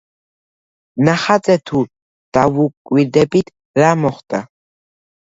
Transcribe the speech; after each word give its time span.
ნახატზე 1.09 1.55
თუ 1.69 1.81
დავუკვირდებით, 2.37 3.51
რა 3.81 3.91
მოხდა? 4.07 4.41